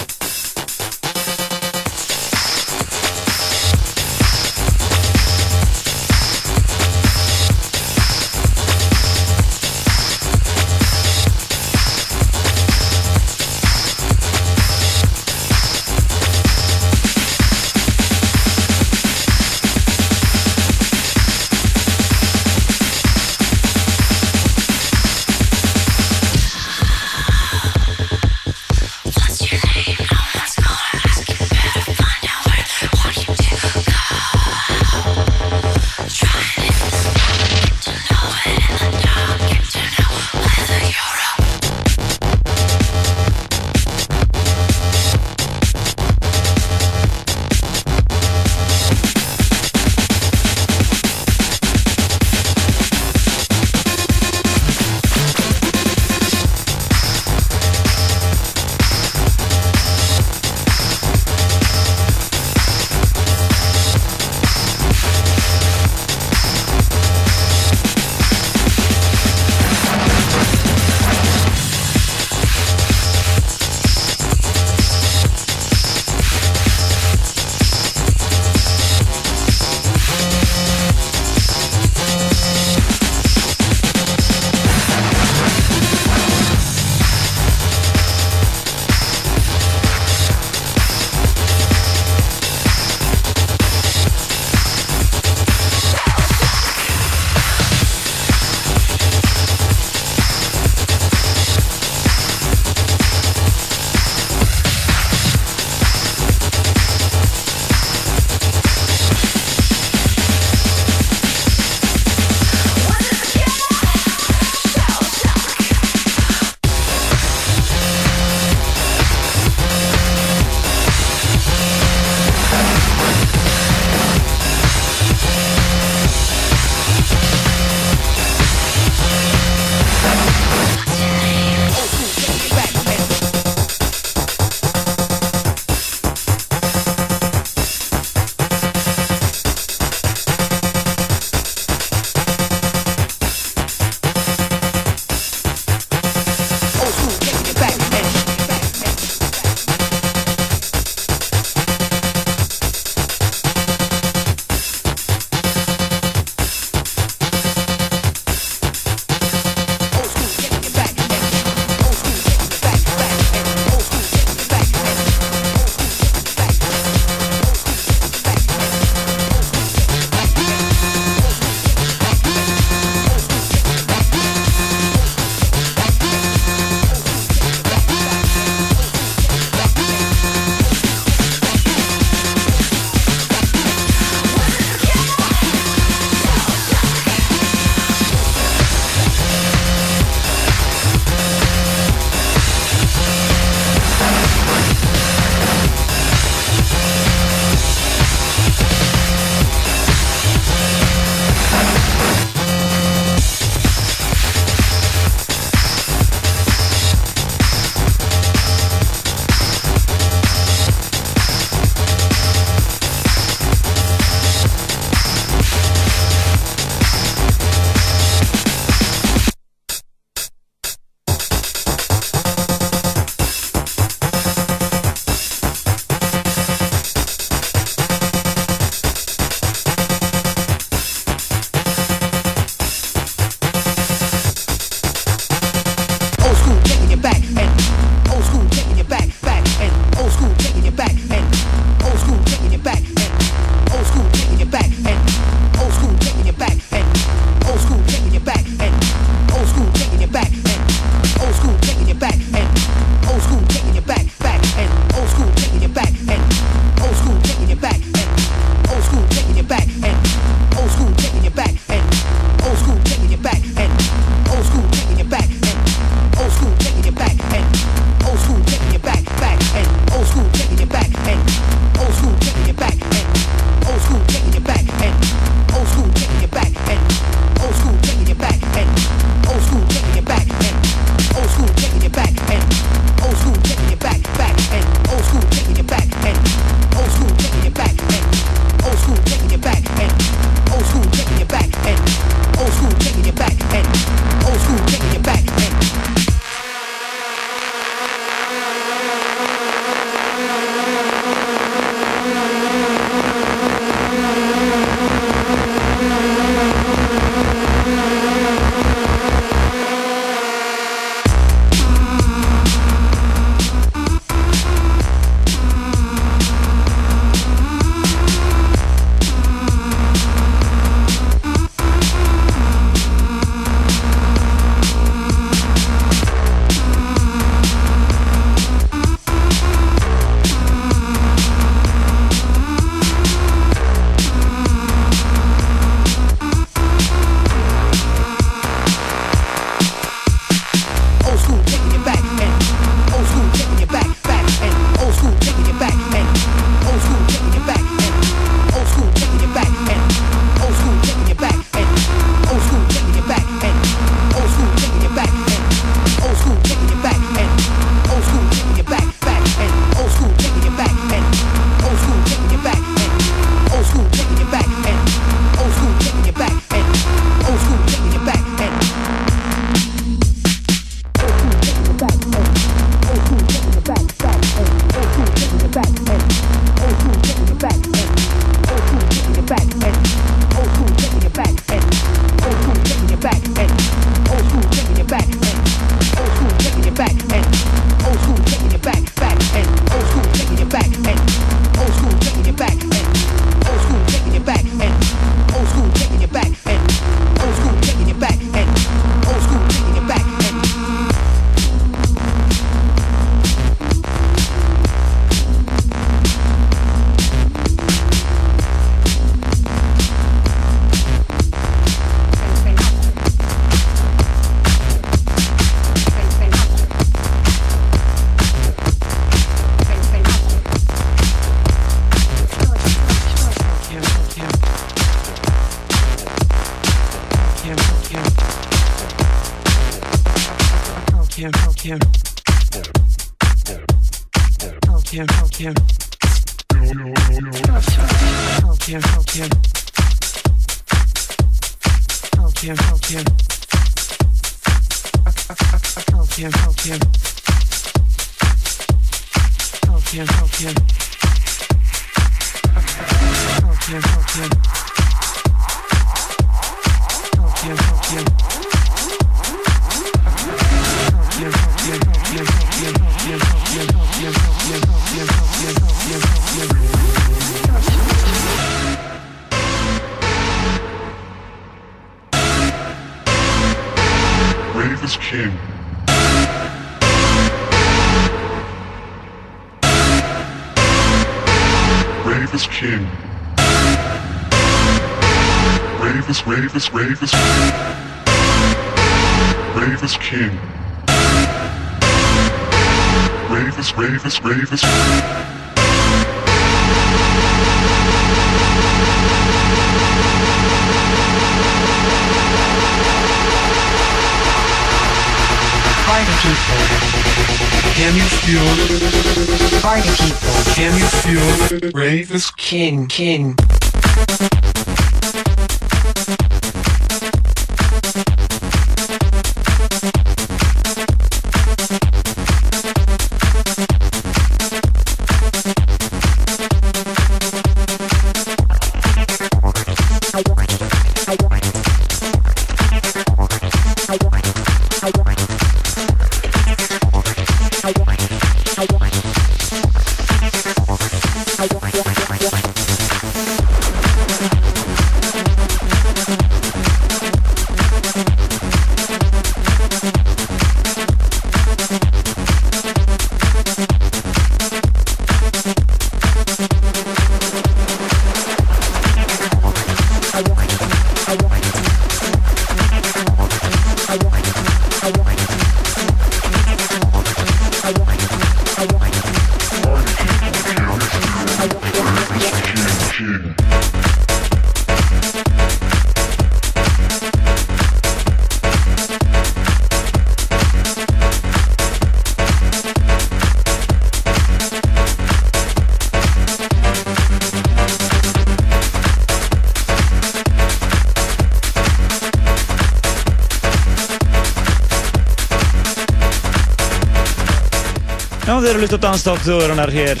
eru 598.54 598.62
að 598.62 598.68
hlusta 598.68 598.78
á 598.78 598.84
danstátt 598.84 599.22
þjóðurinnar 599.24 599.70
hér 599.74 600.00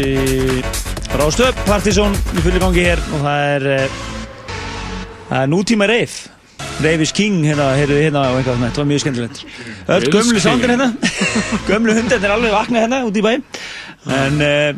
í 0.00 0.60
Rástöp, 1.20 1.58
Partizón 1.66 2.14
í 2.32 2.42
fulli 2.44 2.60
gangi 2.62 2.84
hér 2.86 3.00
og 3.12 3.24
það 3.26 3.40
er, 3.48 3.66
eh, 3.74 3.96
það 5.28 5.42
er 5.42 5.50
nútíma 5.50 5.88
reif. 5.90 6.14
Reif 6.80 7.02
is 7.04 7.12
king, 7.12 7.42
hérna, 7.44 7.66
heyrðu 7.76 7.98
hérna 8.00 8.22
og 8.30 8.38
eitthvað 8.38 8.62
þetta 8.64 8.80
var 8.80 8.88
mjög 8.88 9.02
skemmtilegt. 9.04 9.42
Öll 9.88 10.08
gömlu 10.14 10.40
sándir 10.40 10.72
hérna, 10.72 10.88
gömlu 11.68 11.98
hundir 11.98 12.24
er 12.24 12.34
alveg 12.36 12.56
vaknað 12.56 12.86
hérna 12.86 13.02
út 13.04 13.20
í 13.20 13.24
bæ. 13.26 13.32
En 14.16 14.40
uh, 14.40 14.72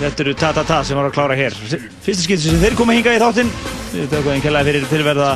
þetta 0.00 0.24
eru 0.24 0.34
ta-ta-ta 0.40 0.80
sem 0.84 0.96
var 0.96 1.10
að 1.10 1.16
klára 1.18 1.36
hér. 1.36 1.60
Fyrsta 1.68 2.22
skipti 2.24 2.48
sem 2.48 2.64
þeir 2.64 2.78
koma 2.80 2.96
hingað 2.96 3.18
í 3.18 3.22
þáttinn, 3.26 3.52
við 3.92 4.08
tökum 4.14 4.32
einn 4.32 4.46
kellaði 4.46 4.72
fyrir 4.72 4.88
fyrirverða 4.94 5.30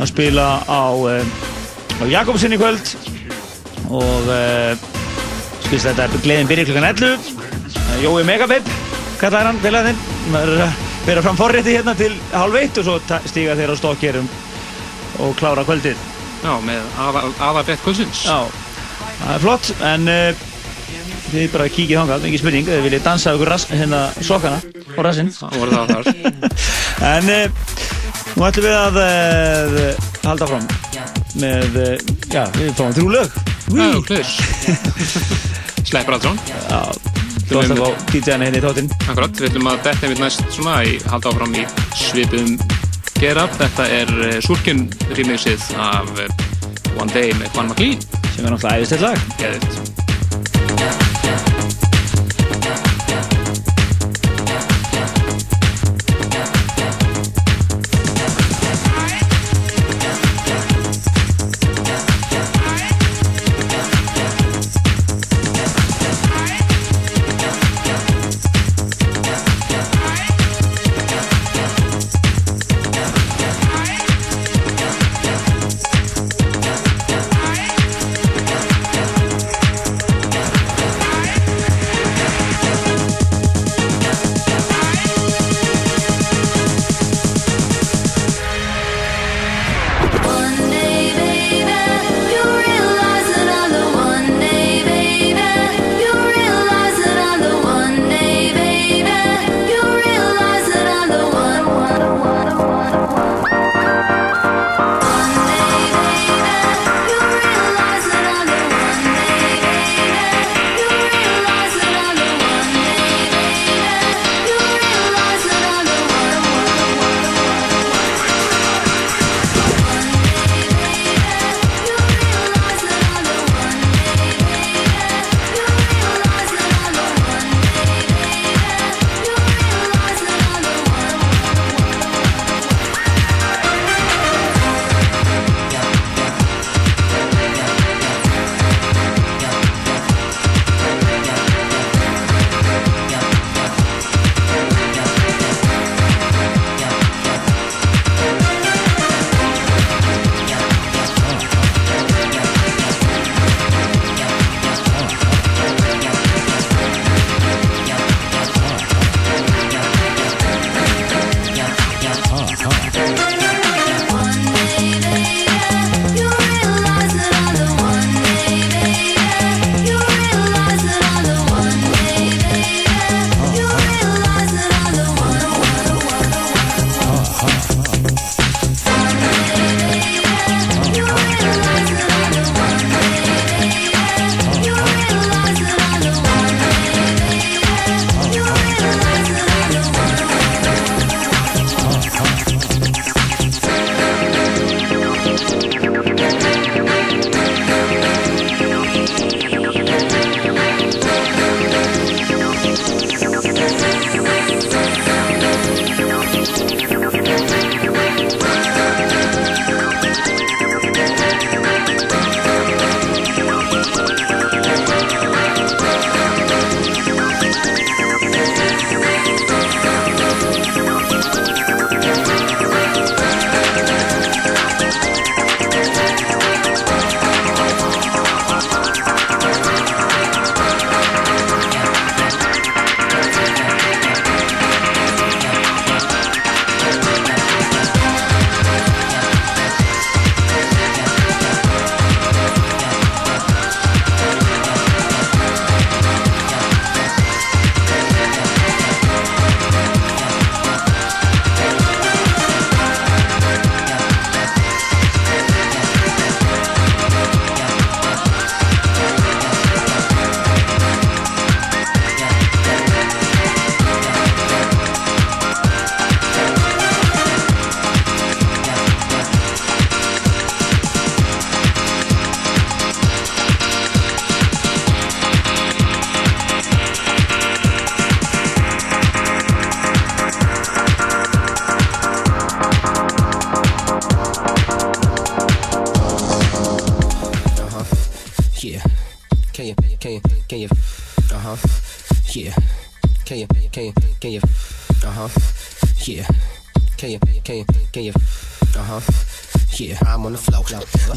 að 0.00 0.10
spila 0.10 0.50
á, 0.66 0.82
uh, 0.98 1.22
á 2.02 2.04
Jakobsen 2.10 2.58
í 2.58 2.58
kvöld 2.58 2.96
og 3.86 4.34
uh, 4.34 4.95
skilst 5.66 5.90
þetta 5.90 6.08
er 6.08 6.24
gleðin 6.24 6.50
byrja 6.50 6.68
klukkan 6.70 6.90
11 6.94 7.46
Eh, 7.96 8.02
Jói 8.04 8.24
Megabib 8.26 8.66
kallaði 9.20 9.48
hann 9.48 9.60
félaginn 9.62 10.36
að 10.36 10.50
vera 11.06 11.22
fram 11.24 11.38
forrétti 11.38 11.76
hérna 11.76 11.94
til 11.98 12.12
hálf 12.32 12.58
eitt 12.60 12.80
og 12.80 12.86
svo 12.86 13.20
stíga 13.28 13.56
þeir 13.58 13.72
á 13.72 13.76
stokkerum 13.78 14.28
og 15.24 15.32
klára 15.38 15.64
kvöldið. 15.66 15.96
Já, 16.44 16.52
með 16.66 16.84
aðarbett 17.00 17.82
kvöldsins. 17.84 18.24
Já, 18.28 18.44
það 19.22 19.32
er 19.34 19.44
flott 19.46 19.70
en 19.88 20.10
uh, 20.12 20.44
þið 21.30 21.48
bara 21.54 21.68
kíkið 21.72 22.00
þangað, 22.02 22.28
ekki 22.28 22.42
spurning. 22.42 22.68
Þið 22.68 22.84
viljið 22.86 23.06
dansa 23.06 23.34
rass, 23.48 23.68
hérna 23.72 24.02
sokkana 24.20 24.60
og 24.96 25.06
rassinn. 25.06 25.32
En 27.16 27.32
uh, 27.32 27.66
nú 28.36 28.46
ætlum 28.46 28.66
við 28.66 28.76
að 28.76 28.98
uh, 29.02 30.08
halda 30.26 30.48
fram 30.50 30.66
með, 31.40 31.78
uh, 31.80 31.94
já, 32.32 32.42
við 32.56 32.72
fáum 32.78 32.94
þrjú 32.96 33.12
lög. 33.12 33.36
Já, 33.76 33.88
klus 34.06 34.36
Sleppur 35.88 36.14
Aldsson 36.14 36.36
Já, 36.46 36.84
þú 37.48 37.56
varst 37.56 37.72
að 37.74 37.80
fá 37.80 38.04
DJ-ana 38.12 38.46
hérna 38.46 38.60
í 38.60 38.62
þáttinn. 38.62 38.92
Akkurat, 39.08 39.40
við 39.40 39.48
ætlum 39.50 39.70
að 39.72 39.80
detta 39.88 40.06
einmitt 40.06 40.22
næst 40.22 40.46
svona 40.54 40.76
í 40.86 40.94
halda 41.10 41.32
áfram 41.32 41.58
í 41.58 41.66
svipum 41.98 42.54
gera 43.18 43.48
Þetta 43.58 43.90
er 43.98 44.14
uh, 44.20 44.38
Surkin 44.46 44.86
remixið 45.18 45.66
af 45.82 46.14
One 46.96 47.10
Day 47.12 47.34
með 47.40 47.50
Juan 47.56 47.72
McLean. 47.72 48.08
Sem 48.36 48.46
er 48.46 48.54
náttúrulega 48.54 48.78
æðislegt 48.78 49.06
lag. 49.08 49.30
Geðvitt 49.42 50.04
Rave 50.76 51.65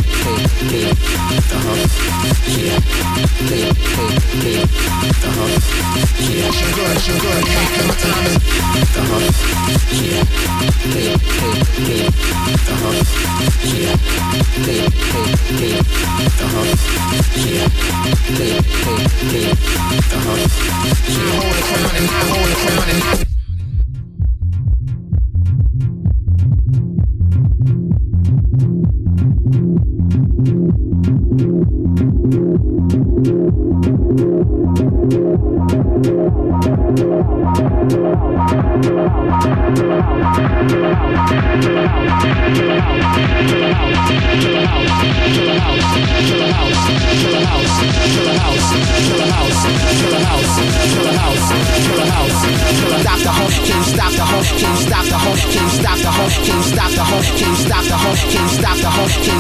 Hold 21.08 21.56
it, 21.56 21.64
come 21.64 21.86
on, 21.86 22.08
hold 22.30 22.50
it, 22.50 23.17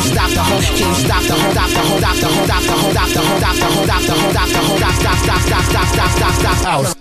stop 0.01 0.29
the 0.29 0.43
hoe, 0.43 0.61
can 0.61 0.89
you 0.89 0.95
stop 0.95 1.23
the 1.23 1.33
hoe, 1.33 1.53
can 1.53 1.63
you 1.63 1.63
stop 1.63 1.71
the 1.71 1.79
hoe, 1.79 1.97
stop 1.97 2.17
the 2.17 2.27
hoe, 2.27 2.45
stop 2.45 2.61
the 2.61 2.73
hoe, 2.73 2.91
stop 2.91 3.09
the 3.09 3.21
hoe, 3.21 3.37
stop 3.37 3.55
the 3.55 3.65
hoe, 3.65 3.85
stop 3.85 4.01
the 4.01 4.13
hoe, 4.13 4.31
stop 4.31 4.49
the 4.49 4.59
hoe, 4.59 4.77
stop 4.77 4.97
stop, 4.97 5.17
stop, 5.17 5.41
stop, 5.41 5.63
stop, 5.63 5.87
stop, 5.87 6.11
stop, 6.11 6.33
stop, 6.33 6.85
stop, 6.85 6.96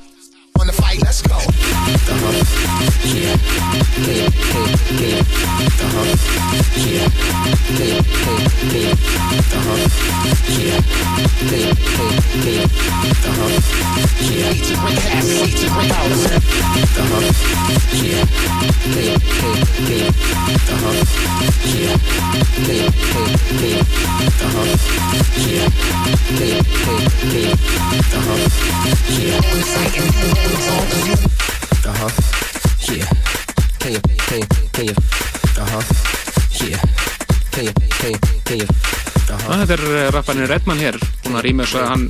Þetta 39.67 39.83
er 39.83 39.97
eh, 39.99 40.09
rapparinn 40.15 40.47
Redman 40.47 40.79
hér 40.79 40.97
búin 41.25 41.37
að 41.41 41.43
rýma 41.43 41.65
þess 41.67 41.79
að 41.81 41.87
hann 41.91 42.03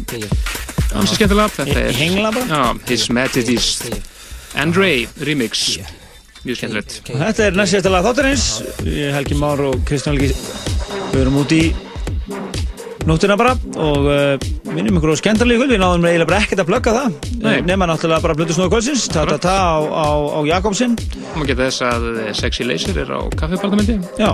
hann 0.90 1.06
sé 1.08 1.16
skemmtilega 1.16 1.54
þetta 1.54 1.76
er 1.86 1.96
Hengla 1.96 2.32
bara? 2.34 2.44
Já, 2.50 2.90
His 2.90 3.06
Majesty's 3.08 3.70
Andre 4.60 4.90
remix. 5.24 5.62
Mjög 6.44 6.60
skemmtilegt. 6.60 6.98
Þetta 7.08 7.46
er 7.46 7.56
næst 7.56 7.88
þáttarins. 7.88 8.44
Ég, 8.84 9.08
Helgi 9.16 9.40
Már 9.40 9.64
og 9.70 9.80
Kristján 9.88 10.18
Helgi 10.18 10.36
Við 11.14 11.22
erum 11.22 11.40
út 11.40 11.56
í 11.56 11.62
nóttina 13.08 13.38
bara 13.40 13.54
og 13.80 14.06
uh, 14.10 14.46
minnum 14.74 14.98
ykkur 14.98 15.14
á 15.14 15.20
skemmtarlegu 15.22 15.62
kvöld, 15.62 15.72
við 15.72 15.80
náðum 15.80 16.06
eiginlega 16.10 16.28
bara 16.28 16.40
ekkert 16.42 16.62
að 16.64 16.70
plugga 16.72 16.94
það 16.96 17.18
uh, 17.38 17.58
nema 17.64 17.88
náttúrulega 17.88 18.24
bara 18.24 18.36
Blötu 18.36 18.56
Snóðu 18.56 18.74
kvöldsins 18.74 19.06
ta-ta-ta 19.14 19.54
á, 19.56 19.76
á, 19.80 20.06
á 20.36 20.40
Jakobsinn. 20.50 20.96
Og 20.98 21.38
maður 21.38 21.52
geta 21.54 21.68
þess 21.70 21.86
að 21.86 22.08
eh, 22.12 22.32
Sexy 22.36 22.66
Laser 22.66 22.98
er 23.04 23.14
á 23.14 23.20
kaffibartamenti 23.38 24.00
Já, 24.18 24.32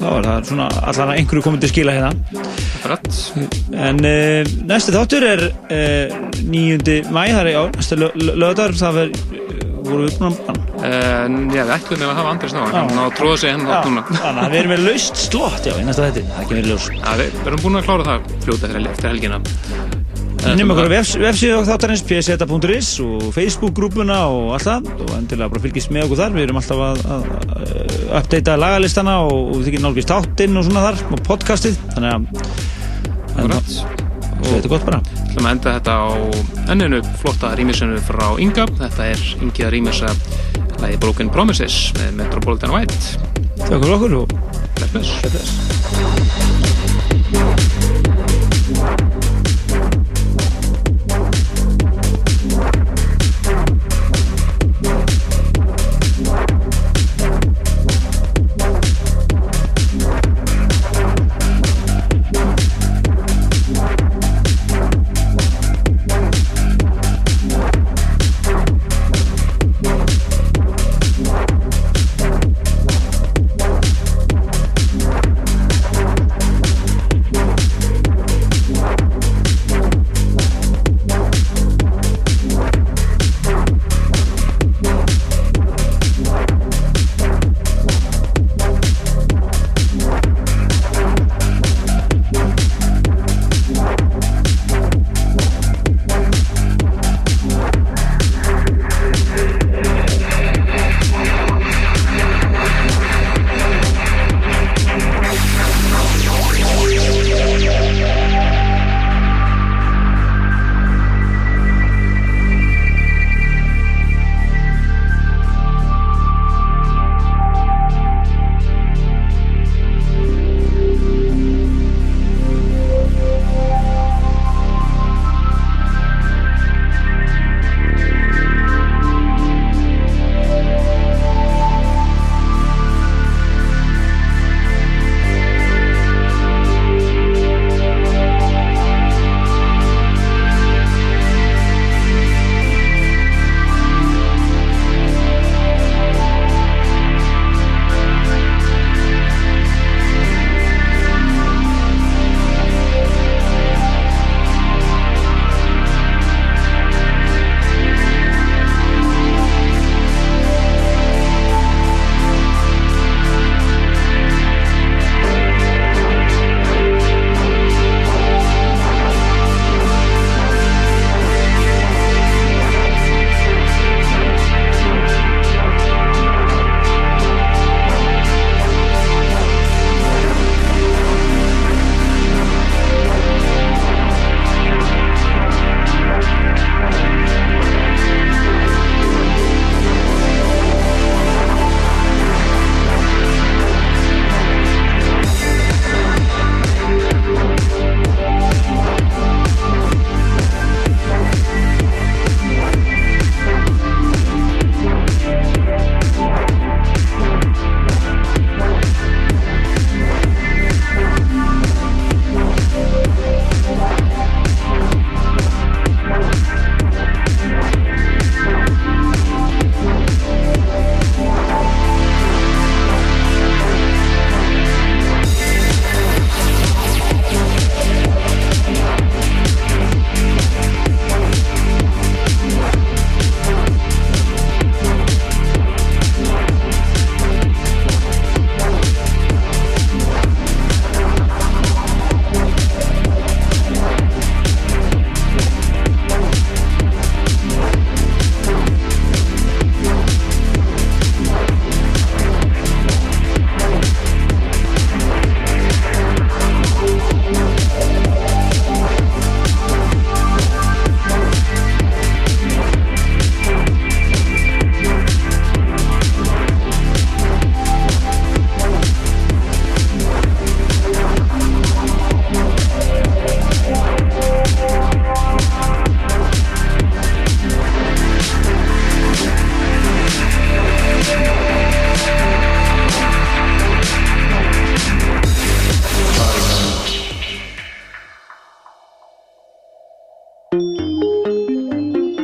þá 0.00 0.08
er 0.16 0.28
það 0.28 0.50
svona 0.50 0.68
allan 0.80 1.12
að 1.14 1.20
einhverju 1.20 1.46
komið 1.46 1.66
til 1.66 1.72
skila 1.76 1.96
hérna 2.00 2.49
Akkurat 2.90 3.76
En 3.86 4.00
uh, 4.02 4.50
næsti 4.66 4.94
þáttur 4.94 5.26
er 5.28 5.44
uh, 5.46 6.16
9. 6.42 6.96
mæ, 7.14 7.22
það 7.30 7.50
er 7.52 7.60
á 7.60 7.64
næsta 7.76 7.98
lögðar, 8.00 8.74
það 8.80 9.00
er, 9.04 9.12
uh, 9.14 9.78
voru 9.86 10.08
við 10.08 10.18
búin 10.18 10.34
að 10.34 10.58
En 10.80 11.38
já, 11.52 11.62
við 11.68 11.74
ætlum 11.76 12.06
að 12.08 12.14
hafa 12.16 12.34
Andris 12.34 12.56
ná 12.56 12.62
hann 12.72 12.94
á 12.96 13.04
að 13.04 13.16
tróða 13.18 13.40
sig 13.42 13.54
henn 13.54 13.66
Já, 13.68 13.72
átt 13.78 13.90
núna. 13.90 14.04
þannig 14.16 14.42
að 14.46 14.54
við 14.54 14.60
erum 14.62 14.74
með 14.74 14.84
laust 14.88 15.22
slott, 15.26 15.66
já, 15.68 15.74
í 15.76 15.86
næsta 15.86 16.08
þetta, 16.08 16.26
það 16.30 16.38
er 16.38 16.44
ekki 16.46 16.58
verið 16.58 16.70
ljós 16.72 16.90
Já, 16.96 17.10
við 17.20 17.50
erum 17.52 17.64
búin 17.66 17.80
að 17.80 17.88
klára 17.90 18.08
það 18.10 18.30
fljóta 18.46 18.72
eftir, 18.80 19.10
helgina. 19.10 19.42
Nefnum 20.40 20.72
okkur 20.72 20.86
á 20.88 20.92
vefs, 20.94 21.10
vefsíðu 21.20 21.58
þáttarins 21.68 22.02
pseta.is 22.08 22.88
og 23.04 23.26
Facebook-grúpuna 23.36 24.16
og 24.32 24.54
allt 24.56 24.64
það. 24.64 24.88
Og 25.04 25.12
endilega 25.18 25.52
bara 25.52 25.62
fylgist 25.66 25.92
með 25.92 26.06
okkur 26.06 26.20
þar. 26.22 26.36
Við 26.38 26.46
erum 26.46 26.60
alltaf 26.62 26.82
að, 26.86 27.02
að, 27.12 27.28
að 27.60 28.16
updata 28.22 28.56
lagalistana 28.56 29.18
og, 29.26 29.52
og 29.52 29.68
getur 29.68 29.84
nálgist 29.84 30.14
þáttinn 30.14 30.56
og 30.56 30.64
svona 30.64 30.86
þar 30.88 31.02
og 31.10 31.24
podcastið. 31.28 31.76
Þannig 31.92 32.14
að 32.14 32.69
Er 33.40 34.68
gott. 34.68 34.84
Bara. 34.84 35.00
Við 35.04 35.30
ætlum 35.30 35.46
að 35.46 35.52
enda 35.54 35.74
þetta 35.76 35.94
á 35.96 36.08
enninu 36.72 37.00
flotta 37.22 37.52
rýmisinu 37.58 38.00
frá 38.04 38.26
Inga. 38.42 38.66
Þetta 38.80 39.08
er 39.12 39.24
Ingi 39.40 39.66
að 39.66 39.74
rýmisa 39.76 40.12
lagi 40.80 41.00
Broken 41.02 41.32
Promises 41.32 41.80
með 42.00 42.20
Metropolitan 42.22 42.74
White. 42.74 43.00
Takk 43.60 43.78
fyrir 43.78 43.96
okkur 43.98 44.18
og 44.22 44.28
bless 44.92 46.79